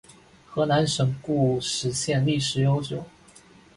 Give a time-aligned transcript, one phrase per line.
[0.47, 3.03] 河南省固始县历史悠久